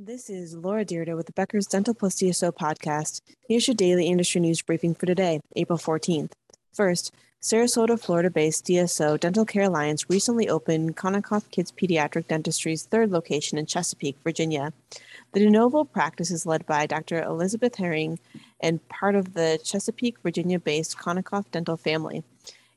[0.00, 3.20] This is Laura Dyrda with the Becker's Dental Plus DSO podcast.
[3.48, 6.30] Here's your daily industry news briefing for today, April 14th.
[6.72, 13.10] First, Sarasota, Florida based DSO Dental Care Alliance recently opened Konikoff Kids Pediatric Dentistry's third
[13.10, 14.72] location in Chesapeake, Virginia.
[15.32, 17.20] The de novo practice is led by Dr.
[17.20, 18.20] Elizabeth Herring
[18.60, 22.22] and part of the Chesapeake, Virginia based Konikoff Dental family.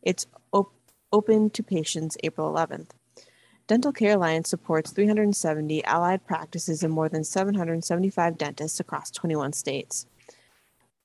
[0.00, 0.72] It's op-
[1.12, 2.92] open to patients April 11th.
[3.70, 10.06] Dental Care Alliance supports 370 allied practices and more than 775 dentists across 21 states.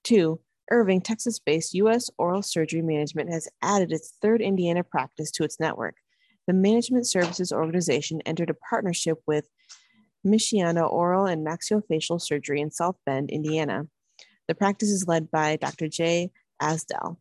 [0.04, 0.40] Two,
[0.72, 2.10] Irving, Texas based U.S.
[2.18, 5.98] Oral Surgery Management has added its third Indiana practice to its network.
[6.48, 9.48] The Management Services Organization entered a partnership with
[10.26, 13.86] Michiana Oral and Maxillofacial Surgery in South Bend, Indiana.
[14.48, 15.88] The practice is led by Dr.
[15.88, 17.18] Jay Asdell.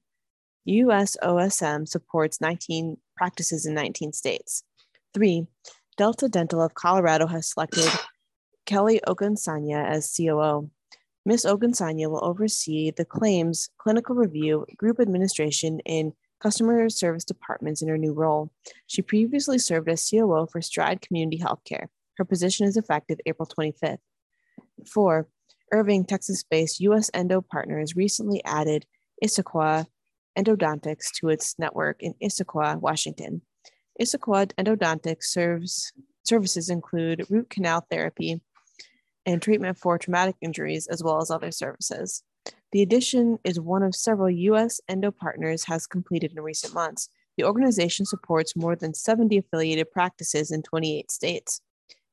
[0.67, 4.65] USOSM supports 19 practices in 19 states.
[5.15, 5.47] Three,
[5.97, 7.89] Delta Dental of Colorado has selected
[8.67, 10.71] Kelly Ogunsanya as COO.
[11.25, 11.47] Ms.
[11.47, 17.97] Ogunsanya will oversee the claims, clinical review, group administration, and customer service departments in her
[17.97, 18.51] new role.
[18.87, 21.87] She previously served as COO for Stride Community Healthcare.
[22.17, 23.99] Her position is effective April 25th.
[24.87, 25.29] Four,
[25.73, 28.85] Irving, Texas based US Endo Partners recently added
[29.25, 29.87] Issaquah
[30.37, 33.43] Endodontics to its network in Issaquah, Washington.
[34.01, 35.93] Issaquah Endodontics serves,
[36.25, 38.41] services include root canal therapy
[39.27, 42.23] and treatment for traumatic injuries, as well as other services.
[42.73, 44.81] The addition is one of several U.S.
[44.89, 47.09] endo partners has completed in recent months.
[47.37, 51.61] The organization supports more than 70 affiliated practices in 28 states.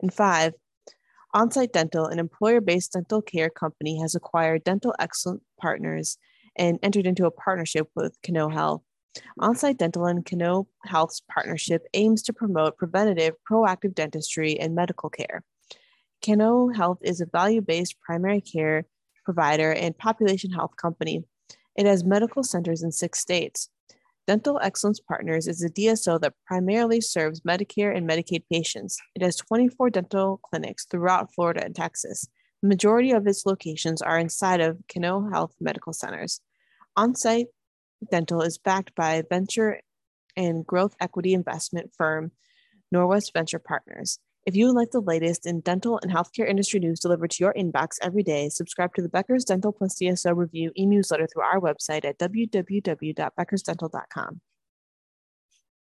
[0.02, 0.54] And five,
[1.36, 6.18] Onsite Dental, an employer based dental care company, has acquired Dental Excellent Partners
[6.56, 8.84] and entered into a partnership with Cano Health.
[9.40, 15.44] Onsite Dental and Cano Health's partnership aims to promote preventative, proactive dentistry and medical care.
[16.23, 18.86] Cano Health is a value based primary care
[19.26, 21.23] provider and population health company.
[21.76, 23.70] It has medical centers in six states.
[24.27, 28.99] Dental Excellence Partners is a DSO that primarily serves Medicare and Medicaid patients.
[29.16, 32.28] It has 24 dental clinics throughout Florida and Texas.
[32.61, 36.39] The majority of its locations are inside of Cano Health medical centers.
[36.98, 37.48] Onsite
[38.10, 39.82] Dental is backed by venture
[40.36, 42.32] and growth equity investment firm
[42.94, 44.20] Norwest Venture Partners.
[44.45, 47.54] If you would like the latest in dental and healthcare industry news delivered to your
[47.54, 51.60] inbox every day, subscribe to the Becker's Dental Plus DSO Review e newsletter through our
[51.60, 54.42] website at www.beckersdental.com.